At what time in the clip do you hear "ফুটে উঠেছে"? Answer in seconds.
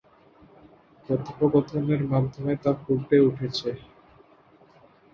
2.81-3.69